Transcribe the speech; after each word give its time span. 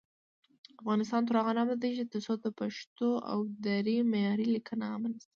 افغانستان 0.81 1.21
تر 1.27 1.35
هغو 1.37 1.51
نه 1.57 1.61
ابادیږي، 1.63 2.03
ترڅو 2.13 2.33
د 2.43 2.47
پښتو 2.59 3.09
او 3.31 3.39
دري 3.65 3.97
معیاري 4.11 4.47
لیکنه 4.55 4.83
عامه 4.91 5.07
نشي. 5.13 5.29